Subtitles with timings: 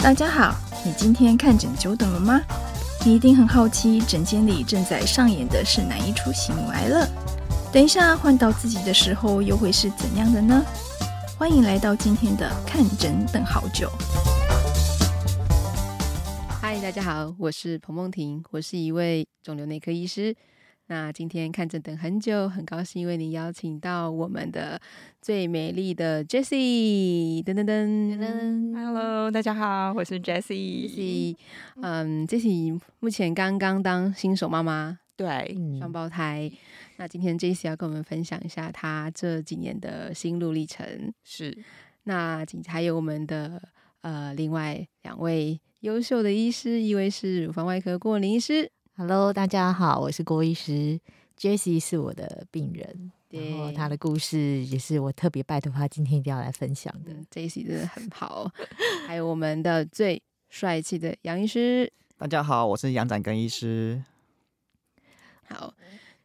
[0.00, 0.54] 大家好，
[0.84, 2.40] 你今天看诊久等了吗？
[3.04, 7.06] 你一定很好奇，诊间里正在上演的是哪一出喜怒哀乐？
[7.72, 10.64] 等一下换到自己的时候，又会是怎样的呢？
[11.38, 13.90] 欢迎来到今天的看诊等好久。
[16.60, 20.34] 嗨，大家好，我是彭梦婷，我是一位肿瘤内科医师。
[20.88, 24.80] 那今天看着等很久，很高兴为您邀请到我们的
[25.20, 30.86] 最美丽的 Jessie，噔噔噔噔，Hello，大家好，我是 Jessie。
[30.88, 31.36] Jessie，
[31.82, 36.48] 嗯，Jessie 目前刚刚当新手妈妈，对，双胞胎。
[36.98, 41.12] 那今天 Jessie 要跟我们分享一下她这几年的心路历程。
[41.24, 41.64] 是，
[42.04, 43.60] 那还有我们的
[44.02, 48.70] 呃另外两位优秀的医师，一位是乳房外科顾问林医师。
[48.98, 50.98] Hello，大家好，我是郭医师
[51.36, 57.12] ，Jessie 是我的病人，对然后他的故事也是我特别拜托他今天一定要来分享的。
[57.12, 58.50] 嗯、Jessie 真的很好，
[59.06, 64.02] 还有我们的最帅气的杨医师，大家好，我是杨展庚医师。
[65.44, 65.74] 好，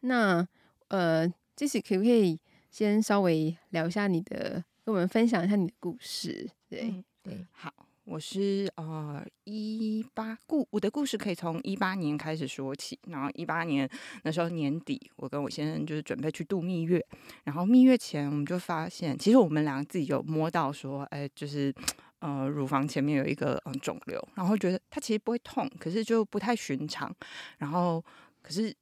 [0.00, 0.48] 那
[0.88, 6.48] 呃，Jessie 可不可以先稍微聊一下你的，跟我们分享一下你的故事？
[6.70, 7.70] 对，嗯、对，好。
[8.04, 13.88] 我是呃一八故我的故事可以从一八年开始说起，然后一八年
[14.24, 17.04] 那时候年底，我跟我先生就是准备去度蜜月，
[17.44, 21.72] 然后蜜月前我们就发现，其实我们两个自己有摸到说，哎，就是
[22.18, 27.14] 呃乳房前面有一个嗯肿瘤，然后觉得它其实不会痛，可是就不太寻常，
[27.58, 28.04] 然后
[28.42, 28.74] 可是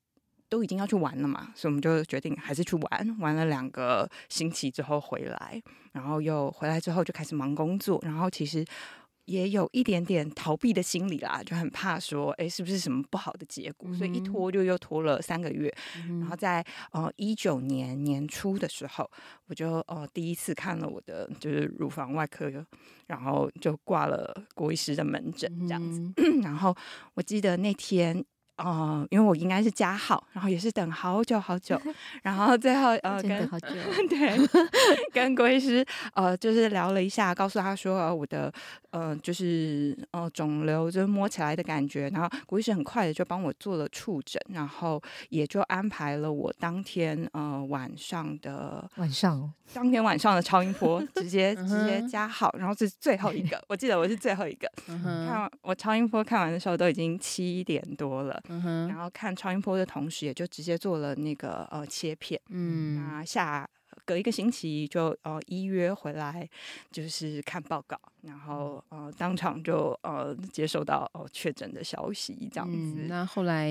[0.48, 5.62] 都已经要去玩了嘛，所以我们就决定还是去玩，玩了两个星期之后回来，
[5.92, 8.64] 然后又回来之后就开始忙工作，然后其实。
[9.26, 13.88] 也有一点点逃避的心理啦，就很怕说，哎，是不是什么不好的结果？
[13.90, 15.72] 嗯、所以一拖就又拖了三个月。
[15.96, 19.10] 嗯、然后在呃一九年年初的时候，
[19.46, 22.50] 我就呃第一次看了我的就是乳房外科，
[23.06, 26.00] 然后就挂了郭医师的门诊这样子。
[26.16, 26.76] 嗯、 然后
[27.14, 28.24] 我记得那天。
[28.62, 31.80] 哦，因为我应该是加号，然后也是等好久好久，
[32.22, 33.68] 然后最后 呃跟好久
[34.08, 34.36] 对
[35.12, 35.84] 跟郭医师
[36.14, 38.52] 呃就是聊了一下，告诉他说、呃、我的
[38.90, 58.42] 呃就是呃肿瘤就是摸起来的感觉，然后郭医师很快的就帮我做了触诊，然后也就安排了我当天呃晚上的晚上当天晚上的超音波直接直接加号，然后是最后一个，我记得我是最后一个，看我超音波看完的时候都已经七点多了。
[58.52, 62.40] 嗯哼，然后看超音波的同时，也就直接做了那个呃切片。
[62.48, 63.68] 嗯，那下
[64.04, 66.48] 隔一个星期就呃预约回来，
[66.90, 73.02] 就是看报告，然后呃当场就呃接收到哦、呃、确诊的消息，这样子。
[73.02, 73.70] 嗯、那后来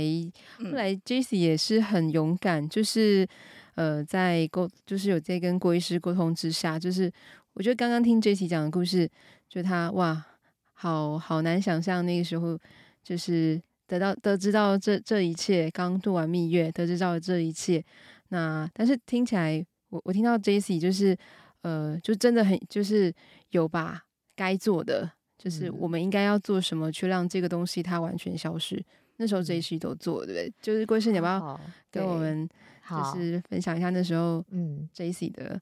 [0.60, 3.28] 后来 Jessie 也是很勇敢，就是
[3.76, 7.12] 呃在沟就是有在跟郭医师沟通之下，就是
[7.54, 9.10] 我觉得刚刚听 Jessie 讲的故事，
[9.50, 10.26] 就他哇，
[10.72, 12.58] 好好难想象那个时候
[13.04, 13.62] 就是。
[13.90, 17.84] 得到得知到这这一切，刚度完蜜月，得知到这一切，
[18.28, 21.18] 那但是听起来，我我听到 Jessie 就是，
[21.64, 23.12] 呃，就真的很就是
[23.50, 24.00] 有把
[24.36, 28.76] 该做的，就是我们应该要做什么去让这个东西它完全消失。
[28.76, 28.86] 嗯、
[29.18, 30.54] 那时候 Jessie 都做，对不对？
[30.62, 32.48] 就是郭医师，你要不要跟我们
[32.88, 35.60] 就是分享一下那时候嗯 Jessie 的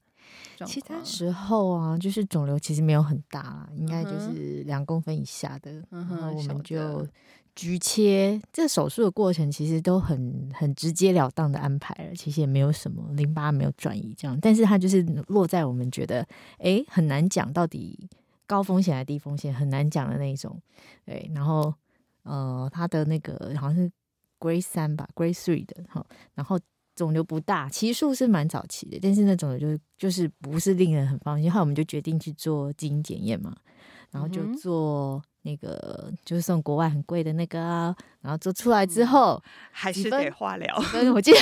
[0.58, 0.70] 状况？
[0.70, 7.08] 其他时候啊，就是肿瘤其实没有很大，应该就是两公分以下的，嗯、哼然后我们就。
[7.58, 16.24] 局切这手术的过程其实都很很直截了当的安排了，其实也没有什么淋巴没有转移这样，但是它就是落在我们觉得
[16.58, 18.08] 哎很难讲到底
[18.46, 20.56] 高风险还是低风险很难讲的那一种，
[21.04, 21.74] 对，然后
[22.22, 23.90] 呃他的那个好像是
[24.38, 26.60] Grade 三吧 Grade three 的哈，然后
[26.94, 33.56] 肿瘤不大，期数是蛮早期的，但是那种就是就是不是令人很放心，后来我们就决定去做基因检验嘛，
[34.12, 35.20] 然后就做。
[35.44, 40.76] 嗯那个就是送国外很贵的那个啊，然后做出来之后还是得化疗。
[41.14, 41.38] 我记得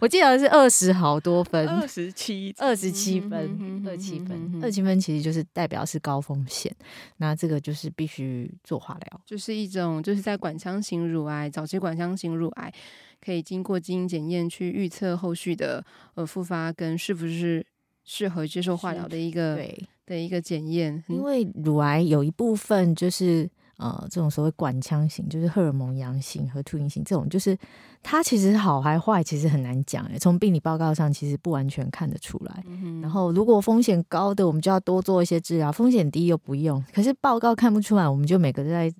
[0.00, 6.74] 我记得是二十好多分，二十七，二十七分，二七分，二七分其实就是代表是高风险。
[7.18, 12.72] 那这个就是必须做化疗，就是一种就是在管腔型乳癌，早期管腔型乳癌
[13.22, 15.84] 可以经过基因检验去预测后续的
[16.14, 17.66] 呃复发跟是不是
[18.04, 19.88] 适合接受化疗的一个对。
[20.04, 23.48] 的一个检验，因为乳癌有一部分就是
[23.78, 27.56] 呃，这种所谓管腔型，就是荷尔蒙阳性和突因型这种，就是
[28.02, 30.18] 它其实好还坏，其实很难讲诶。
[30.18, 32.62] 从病理报告上，其实不完全看得出来。
[32.66, 36.84] 嗯、然后，如果风险高的，我们就要多做一些治疗；风险低又不用。
[36.94, 38.92] 可是报告看不出来，我们就每个都在。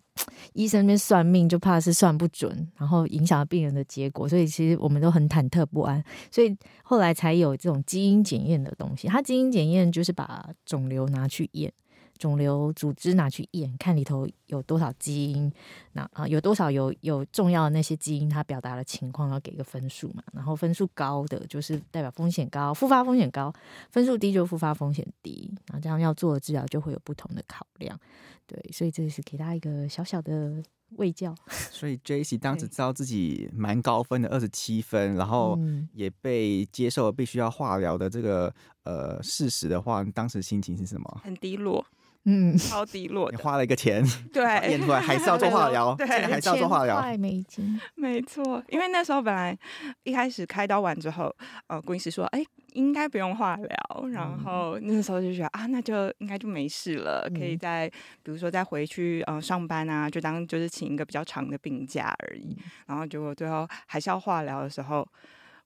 [0.53, 9.09] 医生那边算命，就怕是算不准，然后影响了病人的结果，所以其实我们都很忐忑不安，所以后来才有这种基因检验的东西。
[9.09, 11.73] 它基因检验就是把肿瘤拿去验，
[12.19, 15.53] 肿瘤组织拿去验，看里头有多少基因，
[15.93, 20.23] 那啊有多少有有重要的那些基因，它表达的情况要给个分数嘛。
[20.32, 23.50] 然后分数高的就是代表风险高，复发风险高；
[23.91, 25.53] 分数低就复发风险低。
[25.67, 27.99] 然后这样要做的治疗就会有不同的考量。
[28.47, 30.62] 对，所以这是给大家一个小小的
[30.97, 31.35] 卫教。
[31.73, 35.59] 所以 Jessie 当时知道自己蛮高分的二十七分，然后
[35.93, 38.55] 也被接受了必须要化疗的这个
[38.85, 41.20] 呃事实的话，当时心情是什么？
[41.25, 41.85] 很低落。
[42.25, 43.29] 嗯，超低落。
[43.33, 47.03] 你花了一个钱，对，演出来还是要做化疗，对，还是要做化疗。
[47.19, 48.63] 美金，没错。
[48.69, 49.59] 因为那时候本来
[50.05, 51.35] 一开始开刀完之后，
[51.67, 52.41] 呃，顾医师说，哎，
[52.75, 54.07] 应该不用化疗。
[54.13, 57.89] 然后那时候就觉得啊，那就应该就没事了，可以再
[58.23, 62.57] 比如说再回去呃上班啊，就当就是请一个比较长的病假而已。
[62.87, 65.05] 然后结果最后还是要化疗的时候，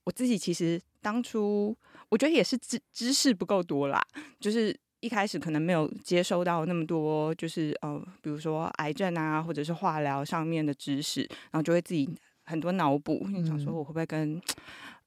[0.05, 1.77] 我自己其实当初
[2.09, 4.01] 我觉得也是知知识不够多啦，
[4.39, 4.75] 就是。
[4.99, 11.21] 一开始可能没有接收到那么多，就是呃，比如说癌症啊，或者是化疗上面的知识，
[11.51, 12.09] 然后就会自己
[12.45, 14.41] 很多脑补，你想说我会不会跟。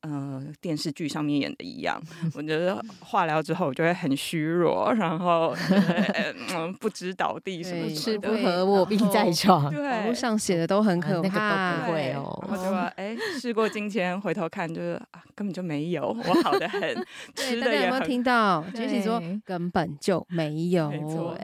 [0.02, 2.00] 呃，电视剧上面演的一样，
[2.34, 5.54] 我觉得化疗之后我就会很虚弱，然后
[6.54, 12.44] 嗯不知倒地什么吃不合卧病在床，对，网络上写的都很可怕，啊、那个都不会哦。
[12.48, 16.80] 我就说哎，事过境迁，回头看就是啊，根本就没有，我好的很，
[17.36, 20.90] 吃的大家有没有听到？Jessie 说根本就没有。
[20.90, 21.36] 没错，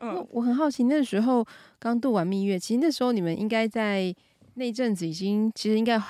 [0.00, 1.46] 嗯、我我很好奇，那时候
[1.78, 4.14] 刚度完蜜月，其实那时候你们应该在
[4.54, 6.00] 那阵子已经，其实应该。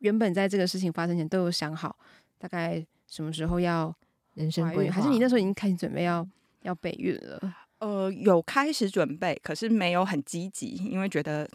[0.00, 1.96] 原本在这个事情发生前都有想好，
[2.38, 3.94] 大概什么时候要
[4.34, 6.26] 人生规划，还是你那时候已经开始准备要
[6.62, 7.54] 要备孕了？
[7.78, 11.48] 呃，有开始准备，可是没有很积极，因为觉得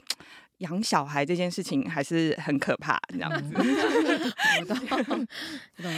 [0.60, 3.54] 养小孩这件事情还是很可怕，这样子。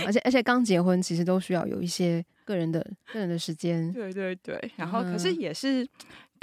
[0.05, 2.79] 而且而且刚结婚，其实都需要有一些个人的
[3.13, 3.93] 个人的时间。
[3.93, 5.87] 对对对，然后可是也是。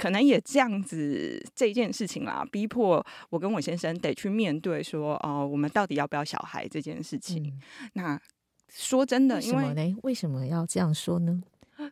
[0.03, 7.41] 嗯可能也这样子这件事情啦，逼迫我跟我先生得去面对说，哦、呃，我们到底要不要小孩这件事情。
[7.45, 8.21] 嗯、那
[8.69, 9.95] 说真的，因为，为什么呢？
[10.03, 11.41] 为什么要这样说呢？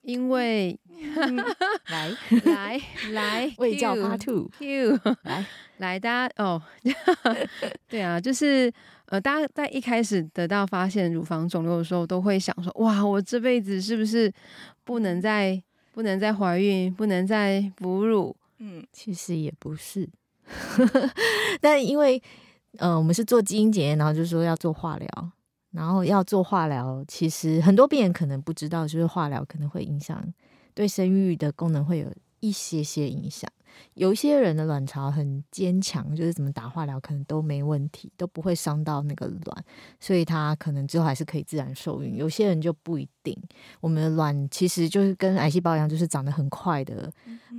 [0.01, 1.37] 因为、嗯、
[1.87, 2.11] 来
[2.43, 2.81] 来
[3.13, 5.45] 来，卫教 Part Two Q 来
[5.77, 6.61] 来，大家哦，
[7.87, 8.69] 对啊，就是
[9.05, 14.29] 呃，大家在一开始得到发现乳房肿瘤的时候，都会想说，哇，我这辈子是不是
[14.83, 15.63] 不能再。
[15.91, 18.35] 不能再怀孕，不能再哺乳。
[18.59, 20.07] 嗯，其实也不是，
[21.59, 22.21] 但因为，
[22.77, 25.31] 呃，我们是做基因检验，然后就说要做化疗，
[25.71, 30.23] 然后要做化疗，其实很多病人可能不知道，就是化疗可能会影响
[30.73, 33.51] 对生育的功能会有一些些影响。
[33.93, 39.63] 有一些人的卵巢很坚强，就是怎么打化疗可能都没问题，都不会伤到那个卵，
[39.99, 42.15] 所以他可能之后还是可以自然受孕。
[42.15, 43.37] 有些人就不一定。
[43.79, 47.11] 我们的卵其实就是跟癌细胞一样，就是长得很快的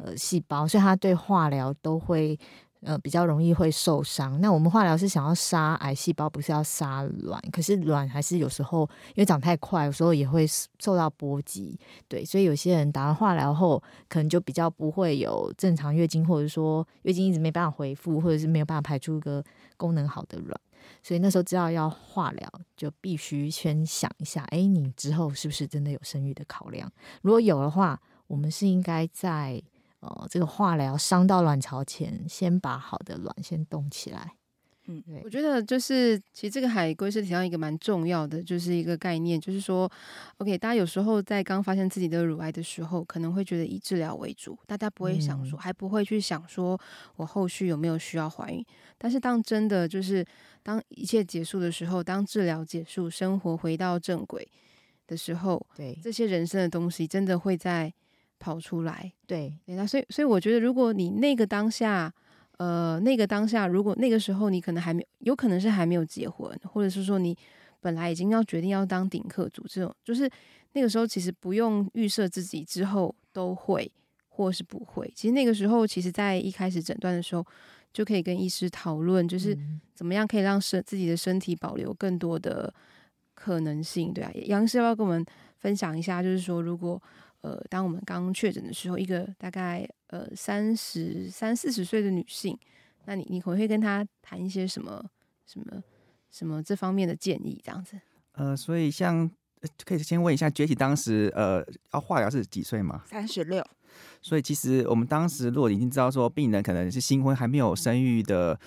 [0.03, 2.39] 呃细胞，所以它对化疗都会。
[2.85, 4.41] 呃，比较容易会受伤。
[4.41, 7.41] 那我们化疗是想要杀癌细胞，不是要杀卵。
[7.53, 10.45] 可是卵还是有时候因为长太快，有时候也会
[10.81, 11.79] 受到波及。
[12.09, 19.45] 对，所以有些人打完化疗后，可能就比较不会有正常月经，或者说月经一直没办法恢复，或者是没有办法排出一个
[19.77, 20.61] 功能好的卵。
[21.05, 26.91] 所以那时候知道要化疗，就必须先想一下，哎，你之后是不是真的有生育的考量？
[27.21, 29.63] 如果有的话，我们是应该在。
[30.03, 34.33] 哦，这个化疗伤到卵巢前，先把好的卵先冻起来。
[34.89, 39.89] 嗯，对，我觉得就是其实这个海龟是提到一个蛮重要的，就是一个概念，就是说
[40.39, 46.77] ，OK，大家有时候在刚发现自己的乳癌的时候，可能会觉得以治疗为主，大家不会想说，嗯、还不会去想说
[47.15, 48.67] 我后续有没有需要怀孕。
[48.99, 50.27] 但是当真的就是
[50.65, 54.51] 当一切结束的时候，当治疗结束，生活回到正轨
[55.07, 57.95] 的时候，对这些人生的东西，真的会在。
[58.43, 62.13] 跑出来，对，对，那所以，所以我觉得，如果你那个当下，
[62.59, 67.39] 呃，那个当下，如果那个时候你可能还没有，有可能是还没有结婚，或者是说你
[67.81, 70.29] 本来已经要决定要当顶客组，这种就是
[70.73, 73.89] 那个时候其实不用预设自己之后都会
[74.29, 75.09] 或是不会。
[75.15, 77.47] 其实那个时候，其实在一开始诊断的时候，
[77.93, 79.57] 就可以跟医师讨论，就是
[79.95, 82.75] 怎么样可以让身自己的身体保留更多的
[83.35, 84.33] 可能性，对啊。
[84.47, 85.25] 杨医师要不要跟我们
[85.59, 87.01] 分享一下，就是说如果。
[87.43, 92.57] 呃，当我们刚确诊的时候，一个大概呃三十三四十岁的女性，
[93.05, 95.05] 那你你可能会跟她谈一些什么
[95.45, 95.83] 什么
[96.31, 97.61] 什么这方面的建议？
[97.65, 98.01] 这样子。
[98.35, 99.29] 呃，所以像
[99.85, 103.03] 可以先问一下，Jessie 当时呃要化疗是几岁吗？
[103.07, 103.65] 三十六。
[104.23, 108.59] 所以其实我们当时如果已经知道说病人可能是新婚还没有生育的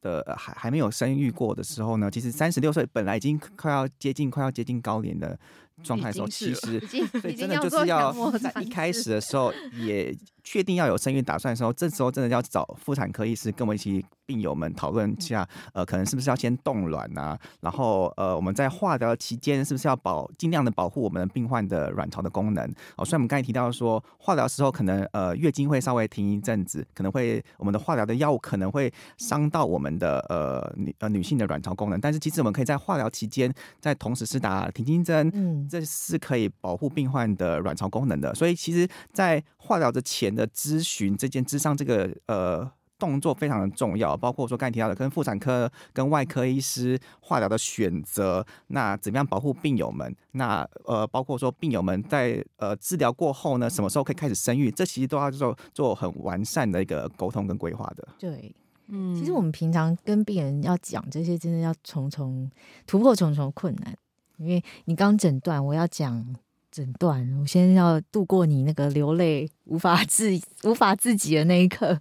[0.00, 5.38] 的还还没有生育过的时候呢，其实三十六岁本来已经快要接近快要接近高龄的。
[5.82, 6.80] 状态的时候，其实
[7.20, 17.38] 所以真的就是要在一开始的时候也确定要有生育打算的时候，这时候真的要找妇产科医师跟我们一起病友们讨论一下，呃，可能是不是要先冻卵啊？
[17.60, 22.64] 然后呃，我们在化疗期间是不是要保尽量的保护我们病患的卵巢的功能？
[22.96, 38.34] 哦，虽然我们刚才提到说化疗时候可能呃月经会稍微停一阵子，可能会我们的化疗的药物可能会伤到我们的呃女呃女性的卵巢功能，但是其实我们可以在化疗期间在同时施打停经针，嗯，这是可以保护病患的卵巢功能的。
[38.34, 42.70] 所以其实，在化疗的前的咨询这件咨商这个呃。
[42.98, 50.14] 动作非常的重要，包括说刚才提到的，跟妇产科、跟外科医师化疗的选择，那怎么样保护病友们？
[50.30, 54.70] 那呃，包括说病友们在呃治疗过后呢，什么时候可以开始生育？
[54.70, 58.06] 这其实都要做做很完善的一个沟通跟规划的。
[58.20, 58.54] 对，
[58.86, 62.48] 嗯，其实我们平常跟病人要讲这些，真的要重重
[62.86, 63.98] 突破重重困难，
[64.36, 66.36] 因为你刚诊断，我要讲。
[66.72, 70.30] 诊断，我先要度过你那个流泪无法自
[70.64, 71.96] 无法自己的那一刻，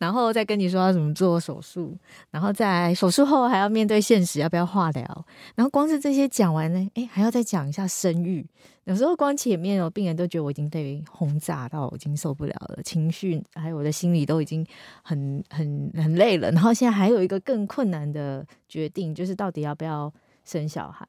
[0.00, 1.96] 然后再跟你说要怎么做手术，
[2.32, 5.24] 然后在手术后还要面对现实，要不要化疗？
[5.54, 8.44] 然后光是这些讲完呢，哎，还要再讲一下生育。
[8.82, 14.66] 有时候光前面哦，病人都觉得我已经被轰炸到，我已经受不了了，情绪还有我的心理都已经
[15.02, 16.50] 很很很累了。
[16.50, 20.12] 然后现在还有一个更困难的决定，就是到底要不要
[20.44, 21.06] 生小孩？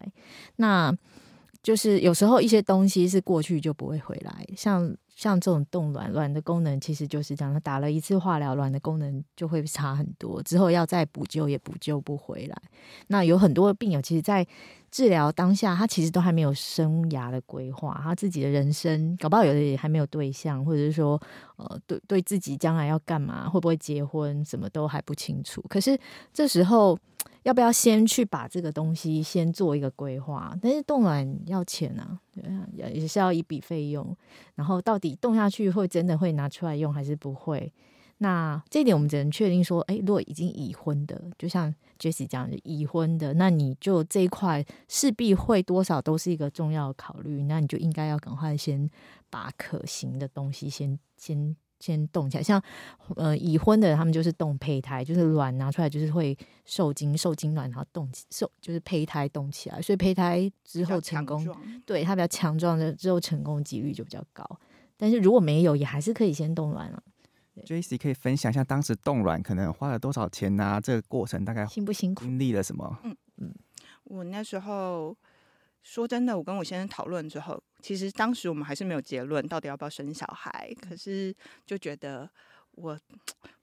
[0.58, 0.96] 那。
[1.68, 12.56] 就是有时候一些东西是过去就不会回来，像像这种冻卵，卵的功能其实就是讲，打了一次化疗，卵的功能就会差很多，之后要再补救也补救不回来。
[13.08, 14.48] 那有很多病友，其实，在
[14.92, 21.22] 治疗当下，他其实都还没有生涯的规划，他自己的人生搞不好有的也还没有对象，或者是说，
[21.58, 25.64] 呃，对对自己将来要干嘛，会不会结婚，什么都还不清楚。
[25.70, 25.98] 可是
[26.34, 26.98] 这时候。
[27.44, 30.54] 要不要先去把这个东西先做一个规划？
[30.62, 34.14] 但是冻卵要钱啊，对啊，也是要一笔费用。
[34.56, 37.72] 然后到底冻下去会真的会拿出来用还是不会？
[38.20, 47.44] 那这一点我们只能确定说，诶，如果已经已婚的，就像 Jessie 讲的，已婚的，那你就这一块势必会多少都是一个重要的考虑。
[47.44, 48.90] 那你就应该要赶快先
[49.30, 51.56] 把可行的东西先先。
[51.80, 52.60] 先动起来，像
[53.18, 61.48] 呃已婚的，他们就是冻胚胎，就是卵拿出来就是会受精，受精卵然后冻起，受就是胚胎冻起来，所以胚胎之后成功，
[61.86, 64.44] 对它比较强壮的之后成功几率就比较高。
[64.98, 67.04] 但是如果没有，也还是可以先冻卵了。
[67.66, 70.80] Jessie 可以分享一下当时冻卵可能花了多少钱啊？
[70.80, 72.24] 这个过程大概辛不辛苦？
[72.24, 73.00] 经历了什么？
[73.04, 73.54] 嗯嗯，
[74.04, 75.16] 我那时候。
[75.84, 80.70] 说真的，我跟我先生讨论之后，其实当时我们还是没有结论，到底要不要生小孩。
[80.82, 81.34] 可是
[81.66, 82.30] 就觉得
[82.72, 83.00] 我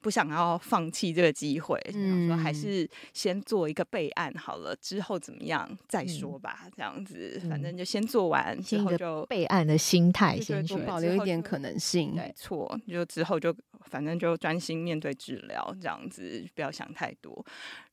[0.00, 6.60] 不想要放弃这个机会，嗯，说还是先做一个备案好了，之后怎么样再说吧。
[6.64, 12.14] 嗯、这样子，反正就先做完，之后就备案的心态，先多保留一点可能性。
[12.14, 13.54] 没错，就之后就
[13.90, 17.44] 反正就专心面对治疗，这样子不要想太多。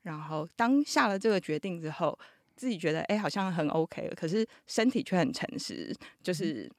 [0.04, 2.18] 然后当下了这个决定之后。
[2.54, 6.70] 自己觉得哎、欸，好像很 OK 了，可是身体却很诚实，就是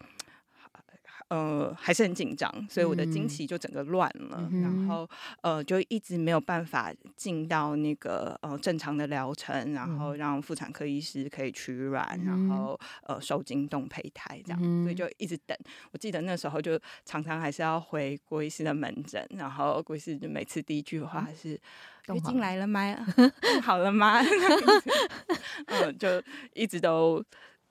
[1.33, 5.09] 呃还是很紧张，所以我的经期就整个乱了，嗯、然后
[5.41, 15.57] 呃就一直没有办法进到那个呃正常的疗程，然后让妇产科医师可以取卵，嗯、然后呃受精冻胚胎这样，嗯、所以就一直等。
[15.93, 21.59] 我记得那时候就常常还是要回郭医师的门诊，然后郭医师就每次第一句话是。
[22.09, 22.97] 月经来了吗？
[23.63, 24.19] 好了吗？
[25.71, 26.21] 嗯，就
[26.53, 27.25] 一直都。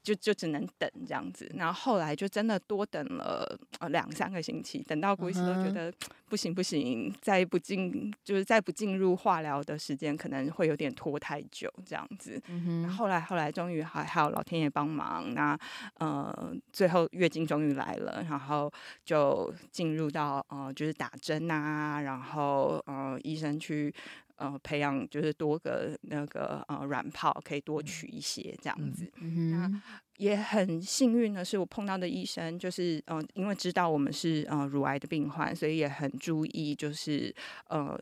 [0.04, 5.94] 就就只能等这样子，然后后来就真的多等了呃两三个星期，等到郭医师都觉得
[6.28, 12.42] 不行不行，再不进就是再不进入化疗的时间可能会有点拖太久这样子。
[12.48, 15.58] 嗯哼，然后后来后来终于还还有老天爷帮忙，那
[16.00, 18.72] 呃最后月经终于来了，然后
[19.06, 23.94] 就进入到呃就是打针啊，然后呃医生去。
[24.36, 29.12] 呃，培养就是多个那个呃软泡，可以多取一些这样子。
[29.22, 29.82] 嗯、那
[30.18, 37.34] 也很幸运的是，我碰到的医生就是呃，因为知道我们是呃乳癌的病患，所以也很注意，就是
[37.68, 38.00] 呃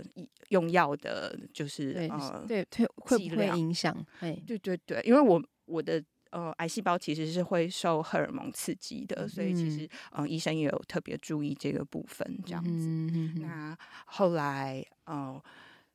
[0.50, 2.64] 用药的，就是对呃对
[2.96, 3.96] 会会不会影响？
[4.20, 12.70] 对对对，因为我我的呃癌细胞其实是会受荷尔蒙刺激的，嗯、所以其实呃医生也有特别注意这个部分这样子。
[12.72, 15.42] 嗯、那后来呃。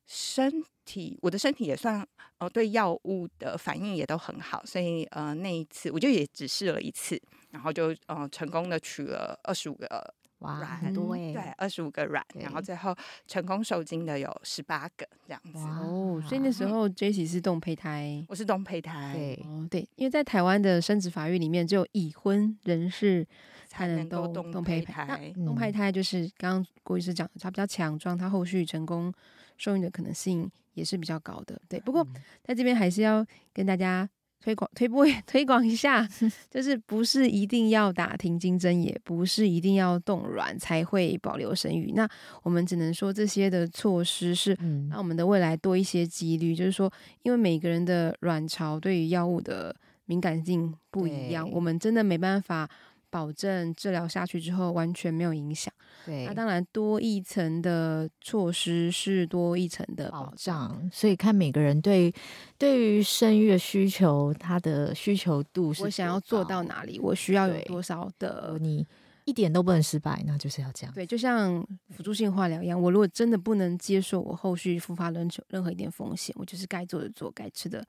[0.06, 2.06] 身体，我的身体也算
[2.38, 7.20] 呃，对药物的反应也都很好，所以呃，那一次我就也只试了一次，
[7.50, 12.94] 然后就呃成功的取了二十五个哇，卵很多哎，对，二十五个卵，然后最后
[13.26, 15.58] 成功受精的有十八个这样子。
[15.58, 19.14] 哦，所以那时候 Jessie 是动胚胎，我是动胚胎。
[19.14, 23.26] 对，哦对，因为在台湾的生殖法律里面，只有已婚人士
[23.68, 25.32] 才能动动胚胎。
[25.34, 29.10] 动胚胎就是刚刚郭医师讲的，他比较强壮，他后续成功
[29.56, 31.60] 受孕的可能性也是比较高的。
[31.68, 32.06] 对，不过
[32.42, 34.08] 在这边还是要跟大家。
[34.40, 36.06] 推广推播 推广一下，
[36.52, 41.92] 就是不是一定要打停经针，也不是一定要冻卵才会保留生育。
[41.92, 42.06] 那
[42.42, 44.52] 我们只能说这些的措施是
[44.90, 46.54] 让我们的未来多一些几率。
[46.54, 46.92] 就是说，
[47.22, 52.68] 因为每个人的卵巢对于药物的敏感性不一样，我们真的没办法。
[53.14, 55.72] 保证治疗下去之后完全没有影响。
[56.04, 60.90] 对，那当然多一层的措施是多一层的保障，保障。
[60.92, 62.12] 所以看每个人对
[62.58, 68.84] 对于生育的需求，他的需求度是，我想要做到哪里，我需要有多少的，你
[69.26, 70.92] 一点都不能失败，那就是要这样。
[70.92, 77.86] 对，就像辅助性化疗一样，我如果真的不能接受我后续复发任任何一点风险，我就是该做的做，该吃的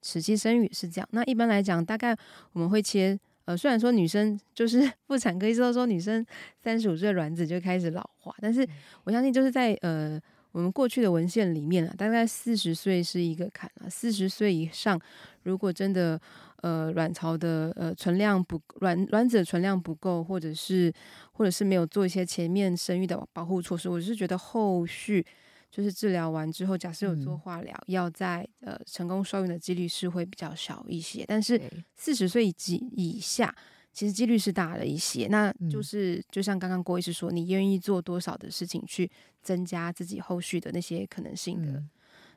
[0.00, 0.22] 吃。
[0.22, 1.06] 其实生育是这样。
[1.12, 2.16] 那一般来讲，大概
[2.54, 3.20] 我们会切。
[3.44, 6.24] 呃，虽然说女生就是 妇产科医生都说女生
[6.58, 8.66] 三十五岁卵子就开始老化，但是
[9.04, 10.20] 我相信就是在呃
[10.52, 15.00] 我们过去的文献里面啊，大概四十岁是一个坎啊，四十岁以上
[15.42, 16.20] 如果真的
[16.62, 20.92] 呃卵巢的呃存量不卵卵子的存量不够，或者是
[21.32, 25.24] 或者是没有做一些前面生育的保护措施，我是觉得后续。
[25.72, 31.24] 就是治疗完之后，假设有做化疗，嗯、要在呃成功受孕的几率是会比较小一些。
[31.26, 31.58] 但是
[31.96, 33.54] 四十岁及以下，
[33.90, 35.28] 其实几率是大了一些。
[35.28, 39.10] 那就是、嗯、就像刚刚郭医师说，你愿意做多少的事情去
[39.40, 41.90] 增加自己后续的那些可能性的、嗯、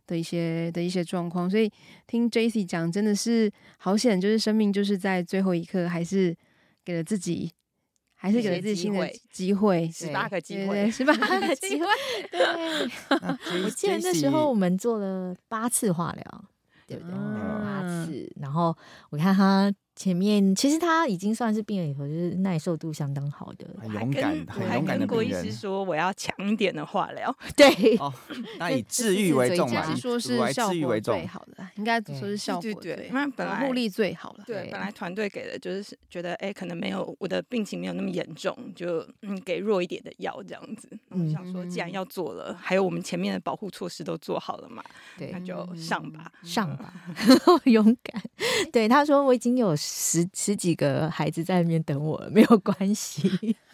[0.07, 1.49] 的一些的一些状况。
[1.49, 1.69] 所以
[2.07, 6.33] 听 Jessie 讲，真的是好险，就是生命就是在最后一刻，还是
[6.85, 7.51] 给了自己。
[8.15, 11.87] 还是给了自己新的机会，十八个机会，十八个机会。
[12.31, 12.41] 对
[13.63, 16.45] 我记得那时候我们做了八次化疗，
[16.87, 17.13] 对不对？
[17.13, 18.75] 八次，然后
[19.09, 19.73] 我看他。
[19.95, 25.07] 前面其实他已经算是病人以后就是耐受度相当好的，很勇敢，很勇敢的病人。
[25.07, 28.13] 郭医师说我要强一点的化疗，对，哦，
[28.59, 34.43] 那以治愈为重嘛，说是效果最好的，应该说是效果对，那本来护力最好了。
[34.45, 40.89] 对，本来团队给的就是觉得哎，可能没有我的病情没有那么严重，就嗯给弱一点的药这样子。
[41.11, 44.83] 我想说既然要做了，还有我们前面的保护措施都做好了嘛，
[45.17, 46.93] 对，那就上吧，上吧，
[47.63, 48.21] 勇敢。
[48.73, 49.73] 对，他说我已经有。
[49.87, 53.55] 十十几个孩子在那边等我，没有关系。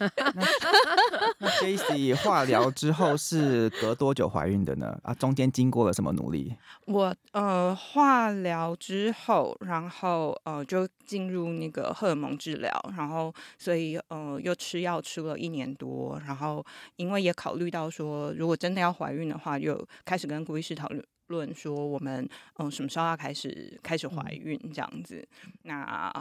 [1.38, 4.98] 那 Jessie 化疗之后是隔多久怀孕的呢？
[5.02, 6.54] 啊，中间经过了什么努力？
[6.84, 16.64] 我呃化疗之后，然后呃就进入那个荷尔蒙治疗，然后所以呃又吃药吃了一年多，然后
[16.96, 21.02] 因为也考虑到说，如果真的要怀孕的话，就开始跟顾医师讨论。
[21.32, 25.26] 论说我们嗯什么时候要开始开始怀孕这样子？
[25.62, 26.12] 那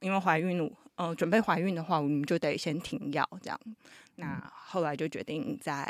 [0.00, 3.60] 因为怀孕呃准备怀孕的话，我们就得先停药这样。
[4.16, 5.84] 那后来就决定在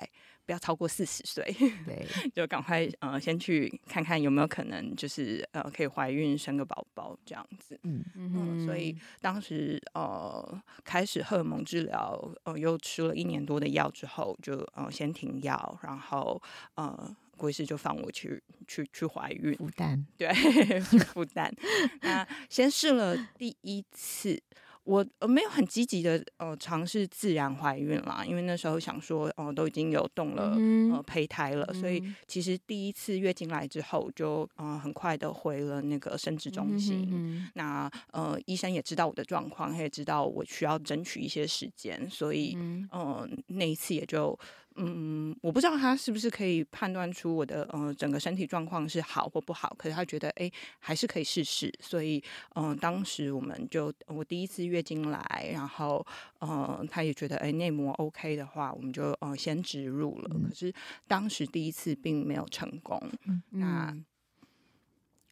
[0.47, 1.45] 不要超过四十岁，
[1.85, 7.79] 对， 就赶快呃先去看看有没有可能就是呃可以怀孕生个宝宝这样子。
[7.83, 16.41] 嗯嗯，所以当时呃开始荷尔蒙治疗，呃又吃了一年多的药之后，就呃先停药，然后
[16.77, 17.15] 呃。
[17.37, 21.55] 郭医师就放我去去去怀孕，孵蛋，对，去孵蛋。
[22.03, 24.43] 那先试了第一次。
[24.85, 30.55] 我呃没有很积极的呃尝试自然怀孕啦，因为那时候想说哦、呃、都已经有动了
[30.93, 37.51] 呃胚胎了，所以其实第一次月经来之后就呃很快的回了那个生殖中心。
[37.55, 42.55] 那呃医生也知道我的状况，他也知道我需要争取一些时间，所以
[42.91, 44.39] 呃那一次也就
[44.77, 52.23] 嗯我不知道他是不是可以判断出我的呃整个身体状况是好或不好，可是他觉得哎还是可以试试，所以
[52.55, 54.85] 嗯、呃、当时我们就我第一次月。
[54.85, 56.07] 经来，然后
[56.41, 60.31] 呃，他也觉得哎，内膜 OK 的话，我们就呃先植入了。
[60.35, 60.71] 嗯、可是
[61.09, 63.01] 当时第一次并没有成功。
[63.25, 63.97] 嗯、那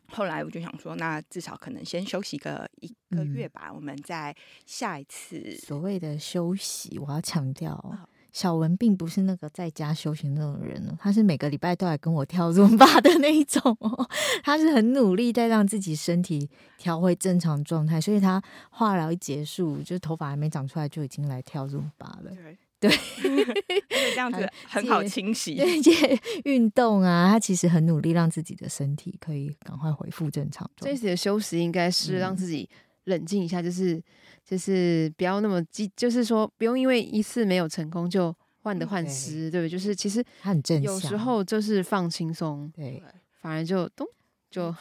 [0.08, 5.54] 后来我就想说，那至少可能先休息个一个月吧，嗯、我们再下一次。
[5.56, 7.74] 所谓的休息，我要强调。
[7.74, 14.08] 哦小文并不是那个在家修行那种人哦，他是每个礼拜都来跟我跳 Zumba 的那一种哦，
[14.42, 22.32] 他是很努力在让自己身体调回正常状态，所以他化疗一结束，就头发还没长出来就已经来跳 Zumba 了。
[22.80, 22.98] 对，对
[24.14, 30.68] 这样子很好清洗， 对，运动啊，他其实很努力让自己的身体可以赶快恢复正常。
[30.76, 32.68] 这次的休息应该是让自己。
[33.04, 34.02] 冷静一下，就是
[34.44, 39.68] 就是不要那么急，就是说不用因为一次没有成功就患得患失，对不对？
[39.68, 43.02] 就是其实很正有时候就是放轻松，对，
[43.40, 44.06] 反而就咚
[44.50, 44.74] 就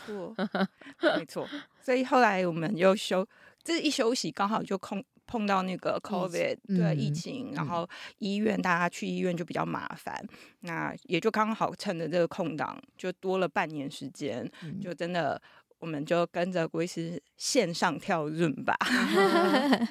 [1.17, 1.47] 没错。
[1.81, 3.27] 所以后来我们又休，
[3.63, 5.03] 这一休息刚好就空。
[5.27, 10.21] 碰到那个 COVID 对疫情，然后医院大家去医院就比较麻烦，
[10.59, 14.45] 那也就刚好趁着这个空档，就多了半年时间，
[14.81, 15.41] 就真的
[15.81, 18.77] 我们就跟着郭医师线上跳润吧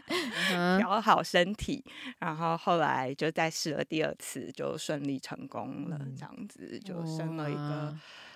[0.79, 1.85] 调好身体，
[2.21, 7.95] 然后后来就再试了第二次，就顺利成功了，这样子就生了一个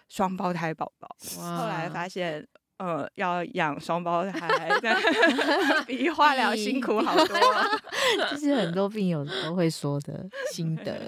[0.08, 2.46] 双胞胎宝宝，后来发现。
[2.78, 4.68] 呃，要养双胞胎
[5.86, 7.38] 比化疗辛苦好多。
[8.30, 11.00] 这是很多病友都会说的心得。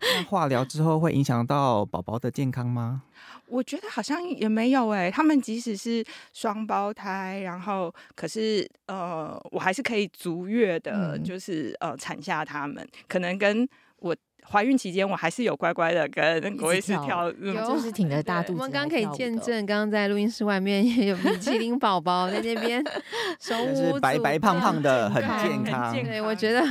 [0.00, 3.02] 那化疗之后会影响到宝宝的健康吗？
[3.46, 5.10] 我觉得好像也没有哎、欸。
[5.10, 14.16] 他们即使是双胞胎，然后可是呃，我还是可以足月的，就是呃产下他们，可能跟我。
[14.50, 18.58] 怀孕期间，我还是有乖乖的跟郭医师跳，有就是挺着大肚子。
[18.58, 22.82] 我们刚刚可以见证，刚刚在录音室外面也 有米其林宝宝在那边
[23.40, 25.94] 手舞，白白胖胖的，很健康。
[26.04, 26.62] 对，我觉得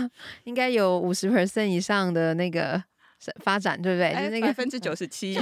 [0.43, 2.83] 应该有五十 percent 以上的那个
[3.37, 4.09] 发展，对不对？
[4.09, 5.33] 哎、就是那个百分之九十七，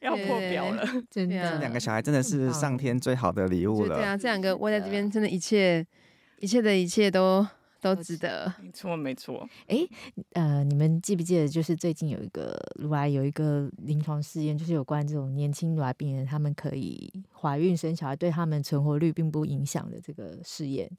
[0.00, 0.84] 要破表了。
[1.10, 3.96] 真的，这两个小孩真的是上天最好的礼物了。
[3.96, 5.86] 对啊，这两个窝在这边，真的一切
[6.40, 7.46] 一切的一切都。
[7.84, 9.46] 都值得，没错没错。
[9.66, 9.90] 哎、欸，
[10.32, 20.90] 呃，你们记不记得，就是最近有一个乳癌有一个临床试验，就是有关这种年轻乳癌病人，他们可以怀孕生小孩，对他们存活率并不影响的这个试验，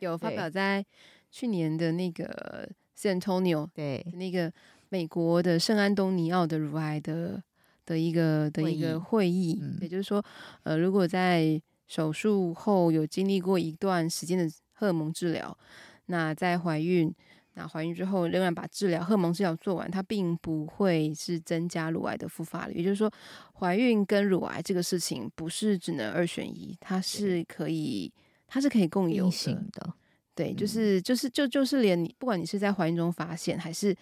[0.00, 0.84] 有发表在
[1.30, 4.52] 去年的那个 San Antonio 对那个
[4.90, 7.42] 美国的圣安东尼奥的乳癌的
[7.86, 10.22] 的一个的一个会议，嗯、也就是说，
[10.64, 15.56] 呃，如果在手术后有经历过一段时间的荷尔蒙治疗。
[16.06, 17.12] 那在怀孕，
[17.54, 22.74] 那怀孕之后仍然把治疗荷尔蒙治疗做完，它并不会是增加乳癌的复发率。
[22.74, 23.10] 也就是说，
[23.58, 28.12] 怀孕跟乳癌这个事情不是只能二选一，它是可以，
[28.46, 29.30] 它是可以共有
[29.72, 29.94] 的。
[30.34, 33.96] 对，就是就是就就是连你不管你是在怀孕中发现，还是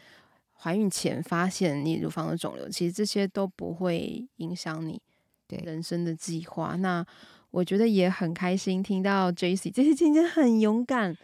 [0.55, 4.99] 怀孕前发现你乳房的肿瘤，其实这些都不会影响你
[5.47, 6.75] 对人生的计划。
[6.77, 7.05] 那
[7.51, 11.15] 我觉得也很开心听到 Jessie，这些今天很勇敢。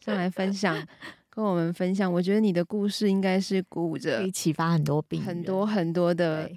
[0.00, 0.76] 上来分享，
[1.30, 2.12] 跟我们分享。
[2.12, 6.50] 我觉得你的故事应该是鼓舞着，可以启发很多病，很多很多的，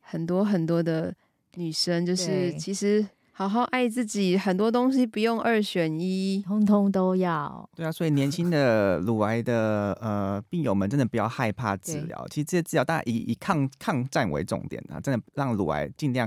[0.00, 1.14] 很多很多的
[1.54, 3.06] 女生，就是其实。
[3.38, 7.68] 好好爱自己，很多东西不用二选一，通通都要。
[7.76, 12.26] 对啊，所以年轻的乳癌的呃病友们，真的不要害怕治疗。
[12.30, 16.26] 其实这些治疗，大家以以抗抗战为重点啊，真的让乳癌尽量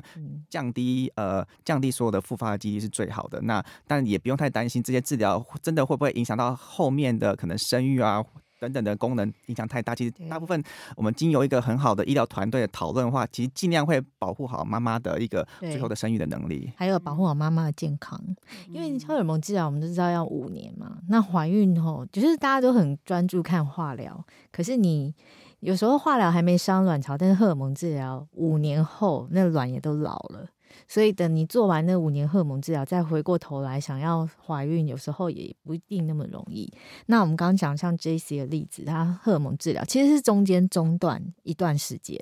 [0.51, 3.41] 降低、嗯、呃降低所有的复发的几率是最好的。
[3.41, 8.23] 那但也不用太担心这些治疗真的会不会影响到后面的可能生育啊。
[8.59, 10.61] 等等的功能影响太大，其实大部分
[10.95, 18.19] 我们经由一个很好的医疗团队的讨论的话，其实尽量会保护好妈妈的一个最后的生育的能力，还有保护好妈妈的健康。
[18.67, 25.15] 因为荷尔蒙治疗我们都知道要五年嘛，那怀孕后就是大家都很专注看化疗，可是你
[25.61, 30.45] 有时候化疗还没伤卵巢，但是荷尔蒙治疗五年后那卵也都老了。
[30.89, 36.67] 所以等你做完那五年荷尔蒙治疗，再回过头来想要怀孕，有时候也不一定那么容易。
[37.05, 42.19] 那我们刚刚讲像 Jessie 的例子，他荷尔蒙治疗其实是中间中断一段时间，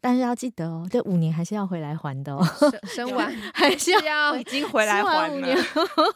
[0.00, 2.42] 但是要记得哦，这五年还是要回来还的哦。
[2.88, 5.56] 生完还是要已经回来还了，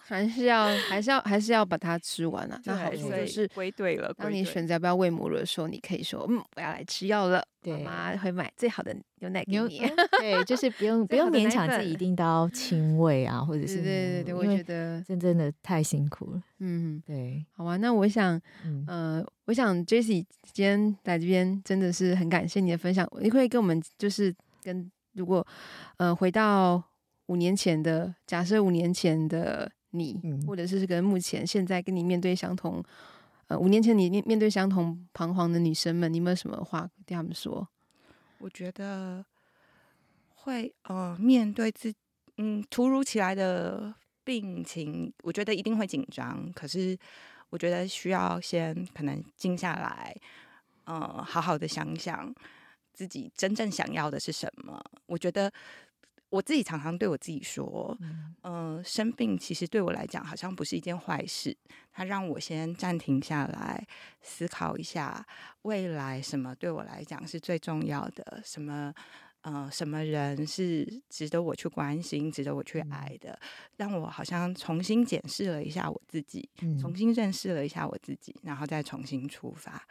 [0.03, 2.59] 还是要还是要还是要把它吃完了。
[2.65, 4.11] 那好处就是归队了。
[4.15, 7.45] 当你选择要不要喂母乳的时候，你可以说嗯，我要来吃药了。
[7.63, 9.81] 对，妈妈会买最好的牛奶给你。
[10.19, 16.43] 对，就是不用不用勉强自己一定都要亲喂啊，或者是对对对，我觉得真真的太辛苦了。
[16.59, 17.45] 嗯，对。
[17.53, 18.41] 好啊，那我想，
[18.87, 23.07] 呃，我想 Jessie 今天来这边真的是很感谢你的分享。
[23.21, 25.47] 你可以跟我们就是跟如果
[25.99, 26.83] 呃回到
[27.27, 32.83] 五年前的假设，五年前的你，或者是跟目前现在跟你面对相同。
[33.51, 37.67] 呃，五年前你面面对相同彷徨的女生们，你有没有什么话对他们说？
[38.39, 39.27] 我觉得
[40.37, 41.93] 会呃，面对自
[42.37, 46.49] 嗯突如其来的病情，我觉得一定会紧张。
[46.53, 46.97] 可是
[47.49, 50.17] 我觉得需要先可能静下来，
[50.85, 52.33] 呃，好好的想想
[52.93, 54.81] 自己真正想要的是什么。
[55.07, 55.53] 我觉得。
[56.31, 61.57] 我自己常常对我自己说，嗯、呃，生病其实对我来讲好像不是一件坏事。
[61.93, 63.85] 它让我先暂停下来，
[64.23, 65.27] 思考一下
[65.63, 68.95] 未来什么对我来讲是最重要的，什么
[69.43, 73.39] 呃，什么人是值得我去关心、值得我去爱的？
[73.77, 76.49] 让我好像重新检视了一下我自己，
[76.79, 79.83] 重新认识了一下我自己，然后再重新出发。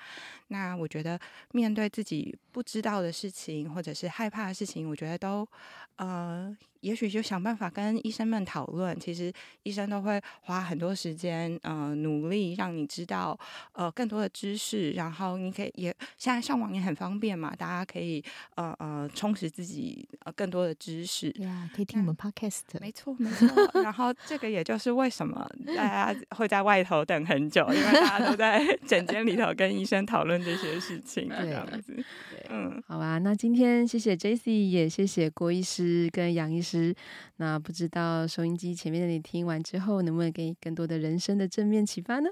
[0.48, 1.20] 那我觉得
[1.52, 5.48] 面对自己不知道的事情，或者是害怕的事情，我觉得都
[5.96, 6.56] 呃。
[6.80, 9.32] 也许就想办法跟医生们讨论，其实
[9.64, 13.38] 医生都会花很多时间，呃，努力让你知道，
[13.74, 18.24] 呃，更多的知识，然后你可以也现在上网也很方便嘛，大家可以
[18.56, 21.86] 呃呃充实自己呃更多的知识，对啊，可以。
[21.90, 23.48] 听我们 podcast，没错没错。
[23.82, 32.06] 然后这个也就是为什么 大家会在外头等很久，因为大家都在 诊间里头跟医生讨论这些事情，这样子。
[32.52, 36.96] 嗯，好吧，那今天谢谢 Jessie，也谢谢郭医师跟杨医师。
[37.38, 42.30] 那不知道收音机前面的你听完之后，能不能给你更多的人生的正面启发呢？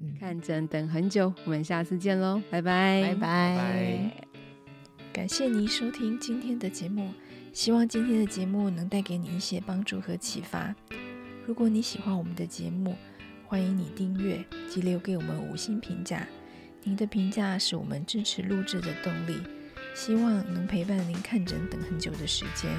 [0.00, 4.10] 嗯、看诊等很久，我们下次见喽，拜拜，拜拜。
[5.12, 7.12] 感谢您收听今天的节目，
[7.52, 10.74] 希望今天的节目能带给你一些帮助和启发。
[11.44, 12.96] 如果你喜欢我们的节目，
[13.44, 16.26] 欢迎你订阅及留给我们五星评价。
[16.84, 19.57] 您的评价是我们支持录制的动力。
[19.98, 22.70] 希望能陪伴您看诊等很久的时间。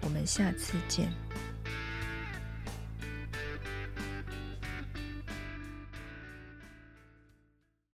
[0.00, 1.12] 我们下次见。